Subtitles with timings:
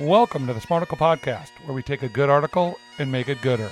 [0.00, 3.70] Welcome to the Smarticle Podcast, where we take a good article and make it gooder.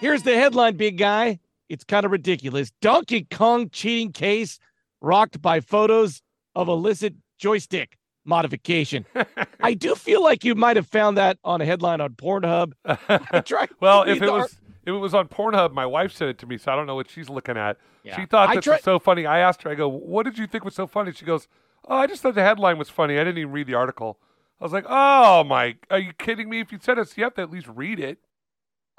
[0.00, 1.40] Here's the headline, big guy.
[1.68, 2.72] It's kind of ridiculous.
[2.80, 4.58] Donkey Kong cheating case
[5.02, 6.22] rocked by photos
[6.54, 9.04] of illicit joystick modification.
[9.64, 12.72] I do feel like you might have found that on a headline on Pornhub.
[12.84, 14.54] I tried to well, if it was art-
[14.86, 16.94] if it was on Pornhub, my wife sent it to me, so I don't know
[16.94, 17.78] what she's looking at.
[18.02, 18.16] Yeah.
[18.16, 19.24] She thought I this tried- was so funny.
[19.26, 21.48] I asked her, I go, "What did you think was so funny?" She goes,
[21.88, 23.14] "Oh, I just thought the headline was funny.
[23.18, 24.18] I didn't even read the article."
[24.60, 26.60] I was like, "Oh my, are you kidding me?
[26.60, 28.18] If you sent us, you have to at least read it."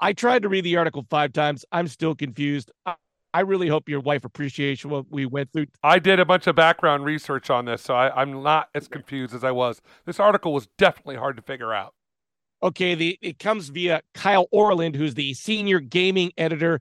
[0.00, 1.64] I tried to read the article five times.
[1.72, 2.70] I'm still confused.
[3.34, 5.66] I, really hope your wife appreciates what we went through.
[5.82, 9.34] I did a bunch of background research on this, so I, I'm not as confused
[9.34, 9.80] as I was.
[10.04, 11.94] This article was definitely hard to figure out.
[12.62, 16.80] Okay, the it comes via Kyle Orland, who's the senior gaming editor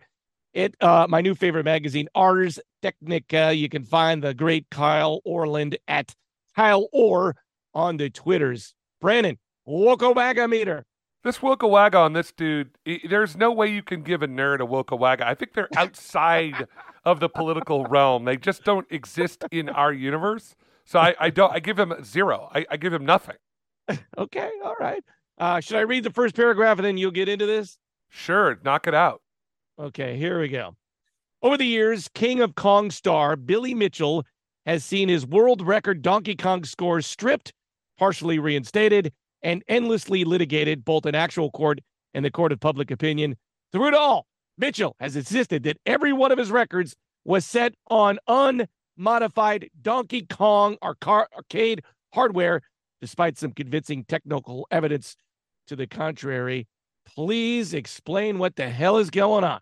[0.56, 3.54] at uh, my new favorite magazine, Ars Technica.
[3.54, 6.16] You can find the great Kyle Orland at
[6.56, 7.36] Kyle Orr
[7.74, 8.74] on the Twitters.
[9.02, 9.38] Brandon,
[9.68, 10.86] Wokobaga meter.
[11.26, 12.70] This Wilka Wagga on this dude,
[13.10, 15.28] there's no way you can give a nerd a Wilka Wagga.
[15.28, 16.68] I think they're outside
[17.04, 18.26] of the political realm.
[18.26, 20.56] They just don't exist in our universe.
[20.86, 21.52] So I, I don't.
[21.52, 22.48] I give him zero.
[22.54, 23.38] I, I give him nothing.
[24.18, 25.04] Okay, all right.
[25.40, 27.78] Uh, should I read the first paragraph and then you'll get into this?
[28.10, 29.22] Sure, knock it out.
[29.80, 30.76] Okay, here we go.
[31.42, 34.24] Over the years, King of Kong star Billy Mitchell
[34.66, 37.52] has seen his world record Donkey Kong scores stripped,
[37.98, 39.12] partially reinstated,
[39.46, 41.80] and endlessly litigated both in actual court
[42.16, 43.38] and the court of public opinion.
[43.72, 44.26] Through it all,
[44.58, 50.78] Mitchell has insisted that every one of his records was set on unmodified Donkey Kong
[50.82, 52.62] arca- arcade hardware,
[53.02, 55.16] despite some convincing technical evidence
[55.68, 56.68] to the contrary.
[57.06, 59.60] Please explain what the hell is going on.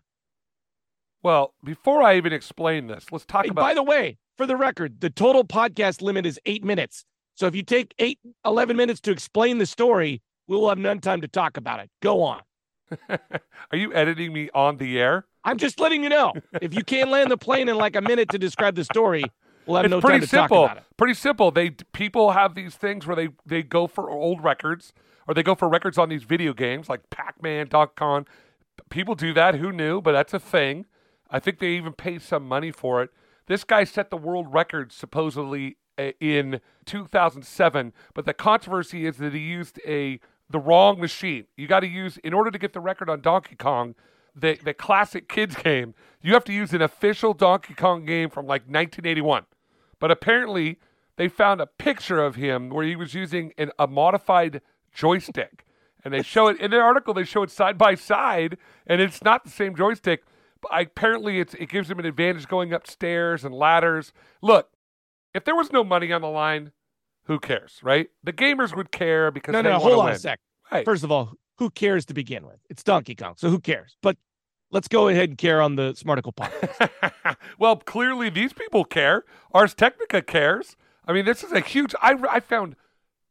[1.22, 3.62] Well, before I even explain this, let's talk Hey, about.
[3.62, 7.04] by the way, for the record, the total podcast limit is eight minutes.
[7.34, 11.20] So if you take eight, 11 minutes to explain the story, we'll have none time
[11.20, 11.90] to talk about it.
[12.00, 12.42] Go on.
[13.08, 15.26] Are you editing me on the air?
[15.44, 16.32] I'm just letting you know.
[16.62, 19.24] If you can't land the plane in like a minute to describe the story,
[19.66, 20.62] we'll have it's no pretty time to simple.
[20.62, 20.96] talk about it.
[20.96, 21.50] Pretty simple.
[21.50, 24.92] They people have these things where they they go for old records
[25.26, 28.26] or they go for records on these video games like Pac-Man, Donkey Kong.
[28.90, 29.56] People do that.
[29.56, 30.00] Who knew?
[30.00, 30.86] But that's a thing.
[31.30, 33.10] I think they even pay some money for it.
[33.46, 39.32] This guy set the world record supposedly Uh, in 2007, but the controversy is that
[39.32, 40.18] he used a
[40.50, 41.44] the wrong machine.
[41.56, 43.94] You got to use in order to get the record on Donkey Kong,
[44.34, 45.94] the the classic kids game.
[46.20, 49.44] You have to use an official Donkey Kong game from like 1981.
[50.00, 50.80] But apparently,
[51.14, 54.62] they found a picture of him where he was using an, a modified
[54.92, 55.64] joystick,
[56.04, 57.14] and they show it in the article.
[57.14, 60.24] They show it side by side, and it's not the same joystick.
[60.60, 64.12] But apparently, it's it gives him an advantage going upstairs and ladders.
[64.42, 64.70] Look,
[65.34, 66.72] if there was no money on the line,
[67.24, 68.08] who cares, right?
[68.22, 70.14] The gamers would care because No, they no, hold on win.
[70.14, 70.40] a sec.
[70.70, 70.84] Right.
[70.84, 72.58] First of all, who cares to begin with?
[72.68, 73.96] It's Donkey Kong, so who cares?
[74.02, 74.16] But
[74.70, 77.36] let's go ahead and care on the Smarticle podcast.
[77.58, 79.24] well, clearly these people care.
[79.52, 80.76] Ars Technica cares.
[81.06, 81.94] I mean, this is a huge.
[82.02, 82.76] I, I found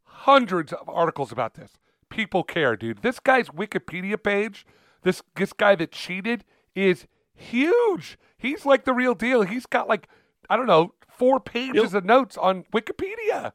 [0.04, 1.74] hundreds of articles about this.
[2.10, 3.02] People care, dude.
[3.02, 4.66] This guy's Wikipedia page,
[5.04, 8.18] this this guy that cheated, is huge.
[8.38, 9.42] He's like the real deal.
[9.44, 10.08] He's got like
[10.50, 13.54] I don't know four pages of notes on Wikipedia.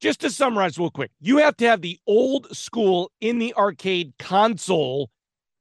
[0.00, 4.14] just to summarize real quick, you have to have the old school in the arcade
[4.18, 5.10] console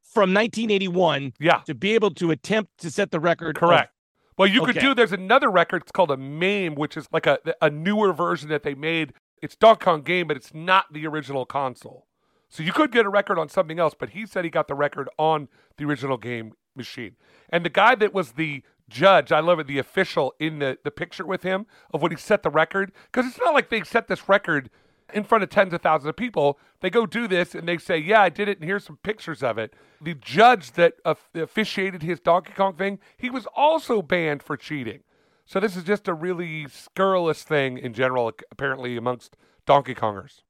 [0.04, 3.56] from 1981 Yeah, to be able to attempt to set the record.
[3.58, 3.94] of- correct.
[4.38, 4.96] Well, you could do.
[4.96, 5.84] There's another record.
[5.84, 9.14] It's called a MAME, which is like a a newer version that they made.
[9.42, 12.08] It's Donkey Kong game, but it's not the original console.
[12.50, 14.74] So you could get a record on something else, but he said he got the
[14.76, 17.16] record on the original game machine.
[17.50, 20.92] And the guy that was the judge, I love it, the official in the, the
[20.92, 24.08] picture with him of when he set the record, because it's not like they set
[24.08, 24.70] this record
[25.14, 26.60] in front of tens of thousands of people.
[26.82, 29.42] They go do this and they say, Yeah, I did it, and here's some pictures
[29.42, 29.74] of it.
[30.02, 30.96] The judge that
[31.34, 35.02] officiated his Donkey Kong thing, he was also banned for cheating.
[35.46, 39.36] So this is just a really scurrilous thing in general, apparently, amongst
[39.66, 40.42] Donkey Kongers.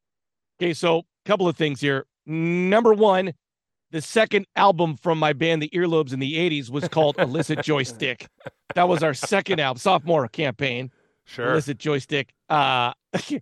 [0.59, 2.05] Okay, so a couple of things here.
[2.25, 3.33] Number one,
[3.91, 8.27] the second album from my band, the Earlobes in the 80s, was called Illicit Joystick.
[8.75, 10.91] That was our second album, sophomore campaign.
[11.25, 11.51] Sure.
[11.51, 12.33] Illicit Joystick.
[12.49, 13.41] Uh the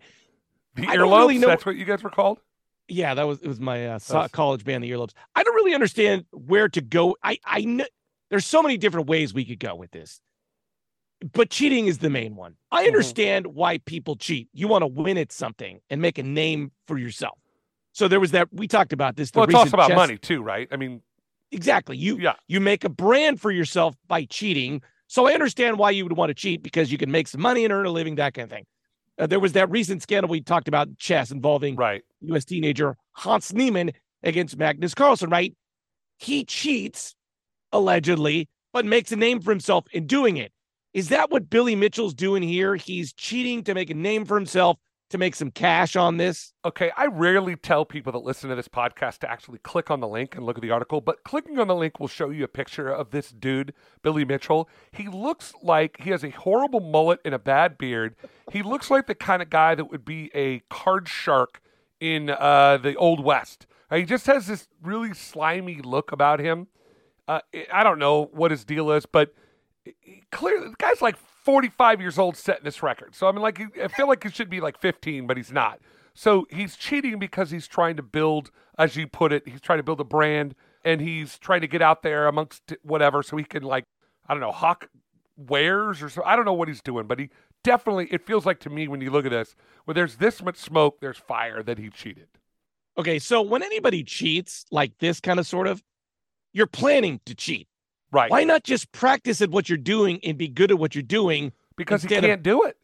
[0.77, 2.39] earlobes, really know- that's what you guys were called?
[2.87, 5.13] yeah, that was it was my uh, That's- college band, the Earlobes.
[5.35, 7.15] I don't really understand where to go.
[7.23, 7.85] I I know
[8.31, 10.19] there's so many different ways we could go with this.
[11.33, 12.55] But cheating is the main one.
[12.71, 12.87] I Mhm.
[12.87, 14.47] understand why people cheat.
[14.53, 17.37] You want to win at something and make a name for yourself.
[17.91, 19.31] So there was that we talked about this.
[19.31, 20.67] the Well, it's also about chess- money too, right?
[20.71, 21.01] I mean,
[21.51, 21.97] Exactly.
[21.97, 24.81] You yeah, you make a brand for yourself by cheating.
[25.07, 27.63] So I understand why you would want to cheat because you can make some money
[27.63, 28.65] and earn a living, that kind of thing.
[29.17, 32.03] Uh, there was that recent scandal we talked about chess involving right.
[32.21, 32.45] U.S.
[32.45, 33.91] teenager Hans Niemann
[34.23, 35.55] against Magnus Carlsen, right?
[36.17, 37.15] He cheats,
[37.71, 40.51] allegedly, but makes a name for himself in doing it.
[40.93, 42.75] Is that what Billy Mitchell's doing here?
[42.75, 44.77] He's cheating to make a name for himself
[45.09, 46.53] to make some cash on this.
[46.63, 50.07] Okay, I rarely tell people that listen to this podcast to actually click on the
[50.07, 52.47] link and look at the article, but clicking on the link will show you a
[52.47, 53.73] picture of this dude,
[54.03, 54.69] Billy Mitchell.
[54.91, 58.15] He looks like he has a horrible mullet and a bad beard.
[58.51, 61.61] He looks like the kind of guy that would be a card shark
[61.99, 63.65] in uh, the Old West.
[63.89, 66.67] Uh, he just has this really slimy look about him.
[67.27, 67.41] Uh,
[67.73, 69.33] I don't know what his deal is, but
[70.31, 71.15] clearly the guy's like
[71.49, 73.15] 45 years old setting this record.
[73.15, 75.79] So I mean, like, I feel like he should be like 15, but he's not.
[76.13, 79.83] So he's cheating because he's trying to build, as you put it, he's trying to
[79.83, 80.53] build a brand
[80.85, 83.85] and he's trying to get out there amongst whatever so he can like,
[84.27, 84.89] I don't know, hawk
[85.37, 86.21] wares or so.
[86.23, 87.31] I don't know what he's doing, but he
[87.63, 89.55] definitely, it feels like to me when you look at this,
[89.85, 92.27] where there's this much smoke, there's fire that he cheated.
[92.95, 95.81] Okay, so when anybody cheats like this kind of sort of,
[96.53, 97.67] you're planning to cheat.
[98.11, 98.31] Right.
[98.31, 101.51] Why not just practice at what you're doing and be good at what you're doing?
[101.79, 102.77] because he can't do it.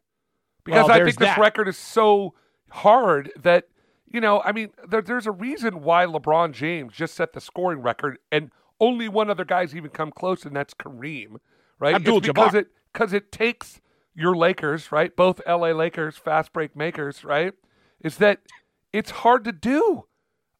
[0.64, 1.38] Because Well, I think this that.
[1.38, 2.34] record is so
[2.72, 3.68] hard that
[4.12, 4.42] you know.
[4.44, 8.50] I mean, there, there's a reason why LeBron James just set the scoring record, and
[8.80, 11.36] only one other guy's even come close, and that's Kareem.
[11.78, 11.96] Right?
[11.96, 12.18] Abdul-Jabbar.
[12.18, 13.82] It's because it because it takes
[14.16, 15.16] your Lakers, right?
[15.16, 15.74] Both L.A.
[15.74, 17.54] Lakers, fast break makers, right?
[18.02, 18.40] Is that
[18.94, 20.06] it's hard to do.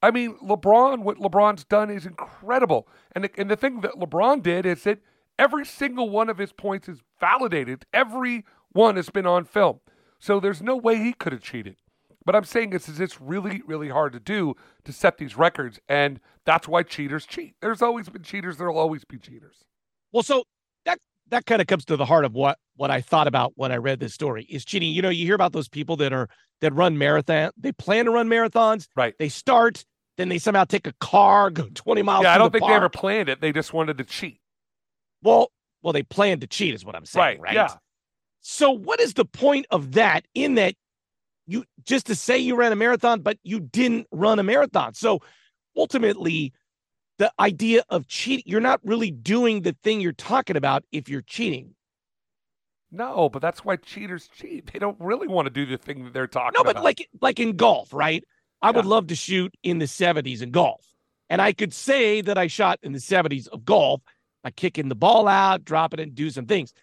[0.06, 2.88] I mean, LeBron, what LeBron's done is incredible.
[3.14, 5.00] And the, and the thing that LeBron did is that
[5.40, 7.88] every single one of his points is validated.
[7.92, 9.80] Every one has been on film.
[10.20, 11.78] So there's no way he could have cheated.
[12.24, 14.54] But I'm saying this is it's really, really hard to do
[14.84, 15.80] to set these records.
[15.90, 17.56] And that's why cheaters cheat.
[17.60, 18.58] There's always been cheaters.
[18.58, 19.64] There'll always be cheaters.
[20.12, 20.44] Well, so
[20.86, 21.00] that
[21.30, 23.78] that kind of comes to the heart of what what I thought about when I
[23.78, 24.92] read this story is cheating.
[24.92, 26.30] You know, you hear about those people that are
[26.62, 27.50] that run marathon.
[27.58, 28.88] They plan to run marathons.
[28.96, 29.16] Right.
[29.18, 29.84] They start,
[30.18, 32.24] then they somehow take a car, go 20 miles.
[32.24, 33.42] Yeah, I don't the think they ever planned it.
[33.42, 34.40] They just wanted to cheat.
[35.22, 35.52] Well,
[35.82, 37.54] well, they planned to cheat, is what I'm saying, right?
[37.54, 37.76] Yeah.
[38.42, 40.26] So, what is the point of that?
[40.34, 40.76] In that,
[41.48, 44.94] you just to say you ran a marathon, but you didn't run a marathon.
[44.94, 45.20] So,
[45.76, 46.54] ultimately,
[47.18, 51.22] the idea of cheating, you're not really doing the thing you're talking about if you're
[51.22, 51.76] cheating.
[52.92, 54.72] No, but that's why cheaters cheat.
[54.72, 56.66] They don't really want to do the thing that they're talking about.
[56.66, 56.76] No, about.
[56.76, 58.24] but like like in golf, right?
[58.62, 60.86] I would love to shoot in the 70s in golf.
[61.30, 64.02] And I could say that I shot in the 70s of golf
[64.44, 66.74] by kicking the ball out, dropping it, and do some things.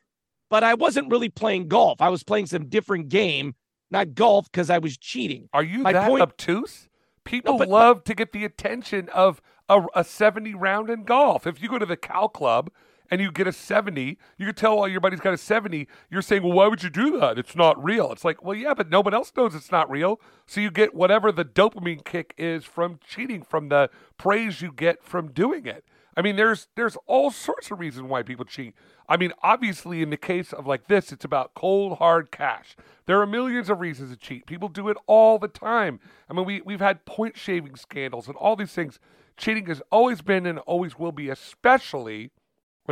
[0.51, 2.01] But I wasn't really playing golf.
[2.01, 3.55] I was playing some different game,
[3.91, 5.49] not golf, because I was cheating.
[5.53, 6.89] Are you My that point- obtuse?
[7.25, 11.47] People but- love to get the attention of a, a 70 round in golf.
[11.47, 12.71] If you go to the Cal Club
[13.13, 15.87] and you get a 70, you can tell all your buddies got a 70.
[16.11, 17.39] You're saying, well, why would you do that?
[17.39, 18.11] It's not real.
[18.11, 20.19] It's like, well, yeah, but nobody else knows it's not real.
[20.47, 25.05] So you get whatever the dopamine kick is from cheating, from the praise you get
[25.05, 25.85] from doing it.
[26.17, 28.75] I mean, there's there's all sorts of reasons why people cheat.
[29.11, 32.77] I mean, obviously, in the case of like this, it's about cold hard cash.
[33.05, 34.47] There are millions of reasons to cheat.
[34.47, 36.01] People do it all the time.
[36.31, 38.99] I mean, we we've had point shaving scandals and all these things.
[39.37, 42.31] Cheating has always been and always will be, especially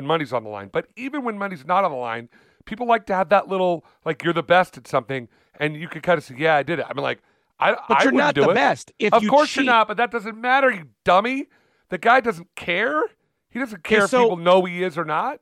[0.00, 0.70] when money's on the line.
[0.72, 2.28] But even when money's not on the line,
[2.64, 5.28] people like to have that little like you're the best at something,
[5.58, 7.20] and you can kind of say, "Yeah, I did it." I mean, like,
[7.58, 8.54] I But I you're not the it.
[8.54, 8.92] best.
[8.98, 11.46] If of you course cheat, you're not, but that doesn't matter, you dummy.
[11.90, 13.02] The guy doesn't care.
[13.50, 15.40] He doesn't care so- if people know he is or not.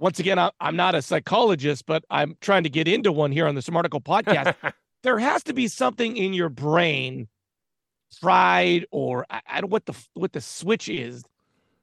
[0.00, 3.46] Once again, I, I'm not a psychologist, but I'm trying to get into one here
[3.48, 4.54] on the Smarticle podcast.
[5.02, 7.26] there has to be something in your brain,
[8.20, 11.24] fried or I, I don't what the what the switch is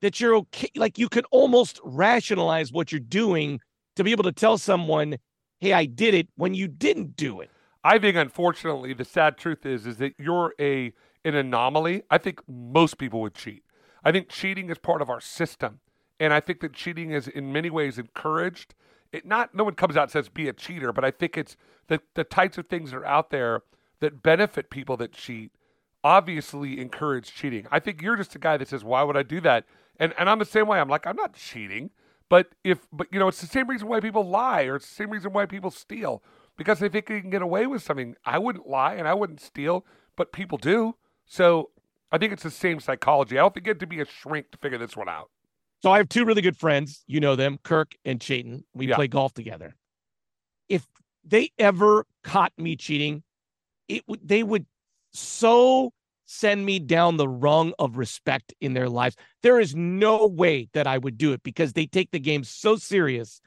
[0.02, 0.70] that you're okay.
[0.76, 3.60] Like you can almost rationalize what you're doing
[3.96, 5.18] to be able to tell someone,
[5.60, 7.50] "Hey, I did it," when you didn't do it.
[7.84, 12.04] I think, unfortunately, the sad truth is, is that you're a an anomaly.
[12.10, 13.64] I think most people would cheat.
[14.04, 15.80] I think cheating is part of our system,
[16.20, 18.76] and I think that cheating is in many ways encouraged.
[19.12, 21.56] It not no one comes out and says be a cheater, but I think it's
[21.88, 23.62] the the types of things that are out there
[24.00, 25.52] that benefit people that cheat.
[26.04, 27.66] Obviously, encourage cheating.
[27.72, 29.66] I think you're just a guy that says, "Why would I do that?"
[30.00, 30.80] And and I'm the same way.
[30.80, 31.92] I'm like, I'm not cheating,
[32.30, 34.96] but if but you know, it's the same reason why people lie, or it's the
[34.96, 36.24] same reason why people steal
[36.58, 38.16] because they think they can get away with something.
[38.26, 39.86] I wouldn't lie and I wouldn't steal,
[40.16, 40.96] but people do.
[41.26, 41.72] So
[42.12, 43.38] I think it's the same psychology.
[43.38, 45.30] I don't think you have to be a shrink to figure this one out.
[45.84, 47.04] So I have two really good friends.
[47.08, 48.64] You know them, Kirk and Chayton.
[48.74, 48.96] We Yeah.
[48.96, 49.76] play golf together.
[50.70, 50.88] If
[51.24, 53.24] they ever caught me cheating,
[53.88, 54.66] it would they would
[55.12, 55.94] so
[56.26, 59.16] send me down the rung of respect in their lives.
[59.44, 62.76] There is no way that I would do it because they take the game so
[62.76, 63.42] serious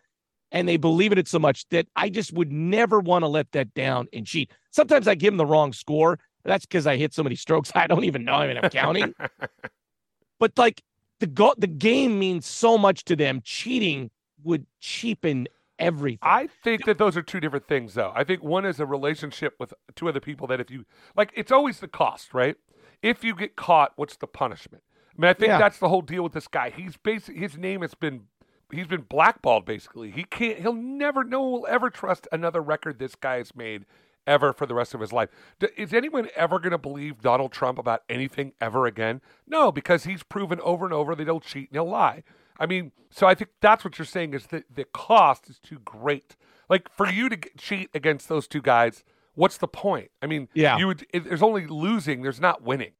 [0.51, 3.53] and they believe in it so much that I just would never want to let
[3.53, 4.51] that down and cheat.
[4.71, 6.19] Sometimes I give them the wrong score.
[6.45, 9.15] That's because I hit so many strokes I don't even know I mean, I'm counting.
[10.39, 10.83] but like
[11.21, 13.41] the go- the game means so much to them.
[13.45, 14.11] Cheating
[14.45, 16.19] would cheapen everything.
[16.23, 18.13] I think that those are two different things, though.
[18.15, 20.85] I think one is a relationship with two other people that if you
[21.17, 22.57] like, it's always the cost, right?
[23.03, 24.83] If you get caught, what's the punishment?
[25.17, 25.59] I mean, I think Yeah.
[25.59, 26.71] that's the whole deal with this guy.
[26.71, 28.27] He's basically his name has been
[28.71, 29.65] he's been blackballed.
[29.65, 30.59] Basically, he can't.
[30.59, 31.25] He'll never.
[31.25, 33.85] No one will ever trust another record this guy has made
[34.27, 35.31] ever for the rest of his life.
[35.59, 39.23] D- Is anyone ever going to believe Donald Trump about anything ever again?
[39.47, 42.23] No, because he's proven over and over that he'll cheat and he'll lie.
[42.61, 45.79] I mean, so I think that's what you're saying is that the cost is too
[45.79, 46.37] great.
[46.69, 49.03] Like for you to get, cheat against those two guys,
[49.39, 50.11] what's the point?
[50.21, 50.77] I mean, Yeah.
[50.79, 51.07] you would.
[51.13, 52.23] If there's only losing.
[52.23, 52.93] There's not winning.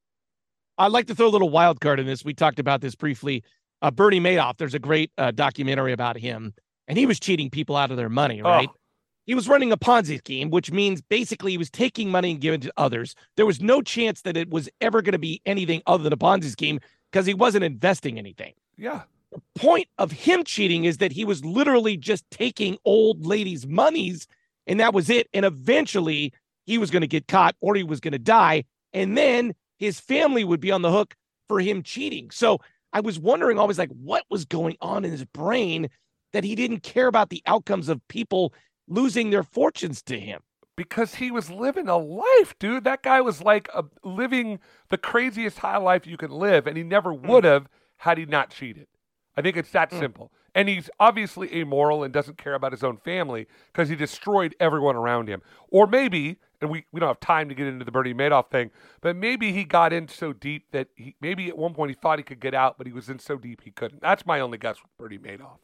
[0.79, 2.25] I'd like to throw a little wild card in this.
[2.25, 3.43] We talked about this briefly.
[3.83, 6.55] Uh, Bernie Madoff, there's a great uh, documentary about him,
[6.87, 8.69] and he was cheating people out of their money, right?
[8.71, 8.75] Oh.
[9.27, 12.61] He was running a Ponzi scheme, which means basically he was taking money and giving
[12.61, 13.15] it to others.
[13.37, 16.17] There was no chance that it was ever going to be anything other than a
[16.17, 16.81] Ponzi scheme
[17.13, 18.55] because he wasn't investing anything.
[18.79, 19.03] Yeah.
[19.33, 24.27] The point of him cheating is that he was literally just taking old ladies' monies,
[24.69, 25.27] and that was it.
[25.35, 26.33] And eventually
[26.67, 28.65] he was going to get caught or he was going to die.
[28.93, 31.15] And then his family would be on the hook
[31.49, 32.31] for him cheating.
[32.31, 32.59] So
[32.93, 35.89] I was wondering always like what was going on in his brain
[36.33, 38.53] that he didn't care about the outcomes of people
[38.87, 40.41] losing their fortunes to him.
[40.77, 42.85] because he was living a life, dude.
[42.85, 44.61] That guy was like a, living
[44.91, 48.51] the craziest high life you can live, and he never would have had he not
[48.51, 48.87] cheated.
[49.37, 49.99] I think it's that Mm.
[49.99, 50.31] simple.
[50.59, 54.97] And he's obviously amoral and doesn't care about his own family because he destroyed everyone
[54.97, 55.41] around him.
[55.69, 58.73] Or maybe, and we, we don't have time to get into the Bernie Madoff thing,
[59.01, 62.19] but maybe he got in so deep that he maybe at one point he thought
[62.19, 64.03] he could get out, but he was in so deep he couldn't.
[64.03, 65.59] That's my only guess with Bernie Madoff.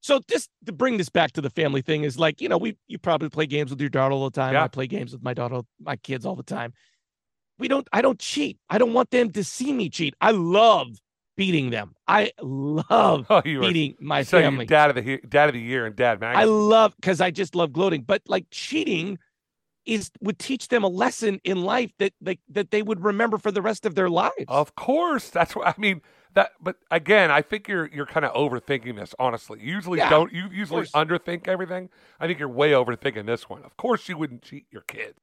[0.00, 2.76] So this to bring this back to the family thing is like, you know, we
[2.88, 4.54] you probably play games with your daughter all the time.
[4.54, 4.64] Yeah.
[4.64, 6.72] I play games with my daughter, my kids all the time.
[7.60, 8.58] We don't I don't cheat.
[8.68, 10.16] I don't want them to see me cheat.
[10.20, 10.88] I love
[11.36, 11.94] beating them.
[12.06, 14.66] I love Oh, you are beating my so family.
[14.66, 16.36] dad of the he- dad of the year and dad man.
[16.36, 18.02] I love because I just love gloating.
[18.02, 19.18] But like cheating
[19.84, 23.50] is would teach them a lesson in life that they that they would remember for
[23.50, 24.44] the rest of their lives.
[24.48, 26.02] Of course, that's what I mean.
[26.34, 29.14] That, but again, I think you're you're kind of overthinking this.
[29.18, 30.32] Honestly, You usually Yeah, don't.
[30.32, 31.90] You usually underthink everything.
[32.20, 33.62] I think you're way overthinking this one.
[33.64, 35.14] Of course, you wouldn't cheat your kid.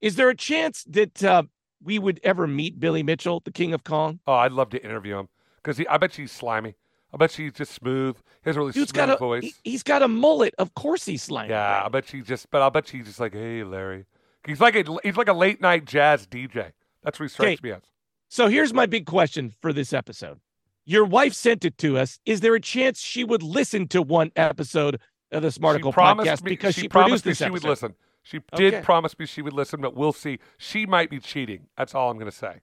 [0.00, 1.44] Is there a chance that uh,
[1.82, 4.20] we would ever meet Billy Mitchell, the King of Kong?
[4.26, 5.28] Oh, I'd love to interview him
[5.62, 6.74] because I bet he's slimy.
[7.12, 8.16] I bet she's just smooth.
[8.42, 9.54] He has a really Dude's smooth got a voice.
[9.62, 10.54] he, has got a mullet.
[10.58, 11.50] Of course he's slimy.
[11.50, 12.50] yeah, I bet she's just.
[12.50, 14.06] But I bet she's just like, hey, Larry.
[14.46, 16.72] He's like a he's like a late night jazz DJ.
[17.02, 17.82] That's what he strikes me as.
[18.28, 20.40] So here's my big question for this episode.
[20.84, 22.18] Your wife sent it to us.
[22.26, 25.00] Is there a chance she would listen to one episode
[25.32, 26.50] of the Smarticle podcast me.
[26.50, 27.52] because she, she, promised produced me this she episode?
[27.52, 27.94] would listen.
[28.26, 28.82] She did Okay.
[28.82, 30.40] promise me she would listen, but we'll see.
[30.58, 31.68] She might be cheating.
[31.78, 32.58] That's all I'm going to say.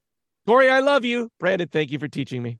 [0.45, 1.29] Corey, I love you.
[1.39, 2.59] Brandon, thank you for teaching me.